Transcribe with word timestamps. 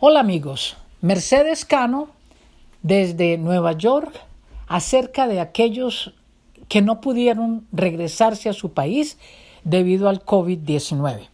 Hola 0.00 0.20
amigos, 0.20 0.76
Mercedes 1.00 1.64
Cano 1.64 2.06
desde 2.84 3.36
Nueva 3.36 3.72
York 3.72 4.14
acerca 4.68 5.26
de 5.26 5.40
aquellos 5.40 6.14
que 6.68 6.82
no 6.82 7.00
pudieron 7.00 7.66
regresarse 7.72 8.48
a 8.48 8.52
su 8.52 8.70
país 8.70 9.18
debido 9.64 10.08
al 10.08 10.24
COVID-19. 10.24 11.26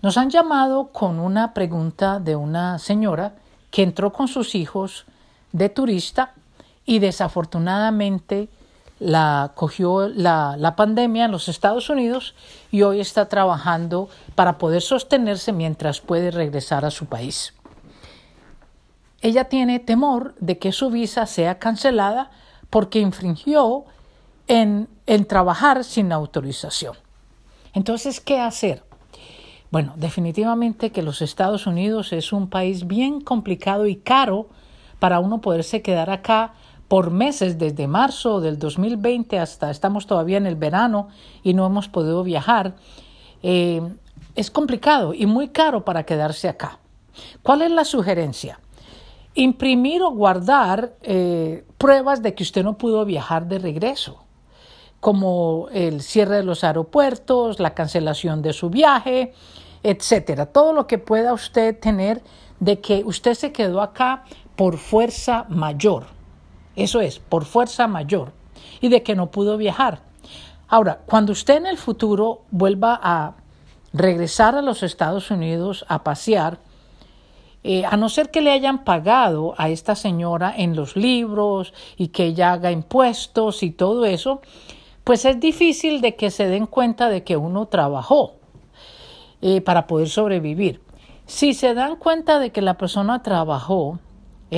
Nos 0.00 0.16
han 0.16 0.30
llamado 0.30 0.92
con 0.92 1.18
una 1.18 1.54
pregunta 1.54 2.20
de 2.20 2.36
una 2.36 2.78
señora 2.78 3.34
que 3.72 3.82
entró 3.82 4.12
con 4.12 4.28
sus 4.28 4.54
hijos 4.54 5.04
de 5.50 5.68
turista 5.68 6.34
y 6.86 7.00
desafortunadamente 7.00 8.48
la 8.98 9.52
cogió 9.54 10.08
la, 10.08 10.56
la, 10.56 10.76
pandemia 10.76 11.24
en 11.24 11.32
los 11.32 11.48
Estados 11.48 11.90
Unidos 11.90 12.34
y 12.70 12.82
hoy 12.82 13.00
está 13.00 13.28
trabajando 13.28 14.08
para 14.34 14.58
poder 14.58 14.82
sostenerse 14.82 15.52
mientras 15.52 16.00
puede 16.00 16.30
regresar 16.30 16.84
a 16.84 16.90
su 16.90 17.06
país. 17.06 17.54
Ella 19.20 19.44
tiene 19.44 19.80
temor 19.80 20.34
de 20.38 20.58
que 20.58 20.70
su 20.70 20.90
visa 20.90 21.26
sea 21.26 21.58
cancelada 21.58 22.30
porque 22.70 23.00
infringió 23.00 23.84
en, 24.46 24.88
en 25.06 25.24
trabajar 25.24 25.84
sin 25.84 26.12
autorización. 26.12 26.96
Entonces, 27.72 28.20
¿qué 28.20 28.40
hacer? 28.40 28.84
Bueno, 29.70 29.94
definitivamente 29.96 30.92
que 30.92 31.02
los 31.02 31.20
Estados 31.20 31.66
Unidos 31.66 32.12
es 32.12 32.32
un 32.32 32.48
país 32.48 32.86
bien 32.86 33.20
complicado 33.20 33.86
y 33.86 33.96
caro 33.96 34.48
para 35.00 35.18
uno 35.18 35.40
poderse 35.40 35.82
quedar 35.82 36.10
acá 36.10 36.54
por 36.94 37.10
meses 37.10 37.58
desde 37.58 37.88
marzo 37.88 38.40
del 38.40 38.56
2020 38.56 39.40
hasta 39.40 39.68
estamos 39.68 40.06
todavía 40.06 40.36
en 40.36 40.46
el 40.46 40.54
verano 40.54 41.08
y 41.42 41.52
no 41.52 41.66
hemos 41.66 41.88
podido 41.88 42.22
viajar. 42.22 42.76
Eh, 43.42 43.82
es 44.36 44.48
complicado 44.52 45.12
y 45.12 45.26
muy 45.26 45.48
caro 45.48 45.84
para 45.84 46.06
quedarse 46.06 46.48
acá. 46.48 46.78
¿Cuál 47.42 47.62
es 47.62 47.72
la 47.72 47.84
sugerencia? 47.84 48.60
Imprimir 49.34 50.02
o 50.02 50.12
guardar 50.12 50.94
eh, 51.02 51.64
pruebas 51.78 52.22
de 52.22 52.36
que 52.36 52.44
usted 52.44 52.62
no 52.62 52.78
pudo 52.78 53.04
viajar 53.04 53.48
de 53.48 53.58
regreso, 53.58 54.22
como 55.00 55.66
el 55.72 56.00
cierre 56.00 56.36
de 56.36 56.44
los 56.44 56.62
aeropuertos, 56.62 57.58
la 57.58 57.74
cancelación 57.74 58.40
de 58.40 58.52
su 58.52 58.70
viaje, 58.70 59.32
etcétera. 59.82 60.46
Todo 60.46 60.72
lo 60.72 60.86
que 60.86 60.98
pueda 60.98 61.32
usted 61.32 61.76
tener 61.76 62.22
de 62.60 62.78
que 62.78 63.02
usted 63.04 63.34
se 63.34 63.50
quedó 63.50 63.80
acá 63.80 64.22
por 64.54 64.78
fuerza 64.78 65.44
mayor. 65.48 66.14
Eso 66.76 67.00
es, 67.00 67.18
por 67.18 67.44
fuerza 67.44 67.86
mayor. 67.86 68.32
Y 68.80 68.88
de 68.88 69.02
que 69.02 69.14
no 69.14 69.30
pudo 69.30 69.56
viajar. 69.56 70.00
Ahora, 70.68 71.00
cuando 71.06 71.32
usted 71.32 71.56
en 71.56 71.66
el 71.66 71.78
futuro 71.78 72.42
vuelva 72.50 72.98
a 73.02 73.34
regresar 73.92 74.56
a 74.56 74.62
los 74.62 74.82
Estados 74.82 75.30
Unidos 75.30 75.84
a 75.88 76.02
pasear, 76.02 76.58
eh, 77.62 77.84
a 77.86 77.96
no 77.96 78.08
ser 78.08 78.30
que 78.30 78.42
le 78.42 78.50
hayan 78.50 78.84
pagado 78.84 79.54
a 79.56 79.68
esta 79.70 79.94
señora 79.94 80.52
en 80.54 80.76
los 80.76 80.96
libros 80.96 81.72
y 81.96 82.08
que 82.08 82.26
ella 82.26 82.52
haga 82.52 82.70
impuestos 82.70 83.62
y 83.62 83.70
todo 83.70 84.04
eso, 84.04 84.42
pues 85.04 85.24
es 85.24 85.38
difícil 85.40 86.00
de 86.00 86.16
que 86.16 86.30
se 86.30 86.46
den 86.48 86.66
cuenta 86.66 87.08
de 87.08 87.24
que 87.24 87.36
uno 87.36 87.66
trabajó 87.66 88.34
eh, 89.40 89.60
para 89.60 89.86
poder 89.86 90.08
sobrevivir. 90.08 90.80
Si 91.26 91.54
se 91.54 91.72
dan 91.72 91.96
cuenta 91.96 92.38
de 92.38 92.50
que 92.50 92.60
la 92.60 92.74
persona 92.76 93.22
trabajó 93.22 93.98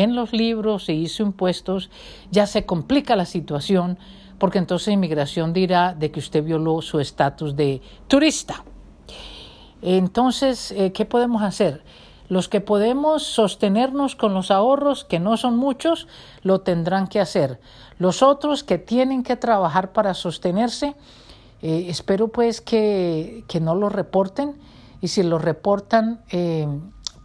en 0.02 0.14
los 0.14 0.32
libros 0.32 0.88
e 0.88 0.92
hizo 0.92 1.22
impuestos, 1.22 1.90
ya 2.30 2.46
se 2.46 2.66
complica 2.66 3.16
la 3.16 3.24
situación 3.24 3.98
porque 4.38 4.58
entonces 4.58 4.92
inmigración 4.92 5.52
dirá 5.52 5.94
de 5.94 6.10
que 6.10 6.20
usted 6.20 6.44
violó 6.44 6.82
su 6.82 7.00
estatus 7.00 7.56
de 7.56 7.80
turista. 8.06 8.64
Entonces, 9.82 10.72
eh, 10.72 10.92
¿qué 10.92 11.04
podemos 11.04 11.42
hacer? 11.42 11.82
Los 12.28 12.48
que 12.48 12.60
podemos 12.60 13.22
sostenernos 13.22 14.16
con 14.16 14.34
los 14.34 14.50
ahorros, 14.50 15.04
que 15.04 15.20
no 15.20 15.36
son 15.36 15.56
muchos, 15.56 16.08
lo 16.42 16.60
tendrán 16.60 17.06
que 17.06 17.20
hacer. 17.20 17.60
Los 17.98 18.22
otros 18.22 18.64
que 18.64 18.78
tienen 18.78 19.22
que 19.22 19.36
trabajar 19.36 19.92
para 19.92 20.12
sostenerse, 20.12 20.96
eh, 21.62 21.86
espero 21.88 22.28
pues 22.28 22.60
que, 22.60 23.44
que, 23.48 23.60
no 23.60 23.74
lo 23.74 23.88
reporten 23.88 24.58
y 25.00 25.08
si 25.08 25.22
lo 25.22 25.38
reportan, 25.38 26.20
eh, 26.30 26.66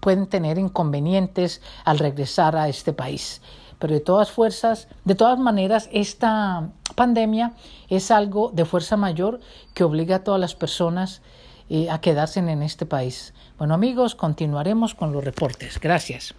pueden 0.02 0.28
tener 0.28 0.58
inconvenientes 0.58 1.62
al 1.86 2.00
regresar 2.00 2.58
a 2.58 2.68
este 2.68 2.92
país. 2.92 3.42
Pero 3.80 3.94
de 3.94 4.02
todas 4.02 4.30
fuerzas, 4.30 4.90
de 5.06 5.16
todas 5.16 5.40
maneras, 5.40 5.90
esta 5.94 6.70
pandemia 6.96 7.54
es 7.88 8.12
algo 8.12 8.52
de 8.54 8.66
fuerza 8.66 8.98
mayor 8.98 9.40
que 9.74 9.86
obliga 9.86 10.18
a 10.18 10.24
todas 10.24 10.42
las 10.42 10.54
personas 10.54 11.22
eh, 11.70 11.90
a 11.90 12.02
quedarse 12.02 12.42
en 12.42 12.62
este 12.62 12.86
país. 12.86 13.34
Bueno 13.58 13.74
amigos, 13.74 14.14
continuaremos 14.14 14.94
con 14.94 15.14
los 15.14 15.24
reportes. 15.24 15.80
Gracias. 15.80 16.36